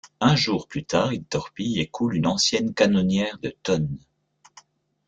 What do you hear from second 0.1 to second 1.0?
Un jour plus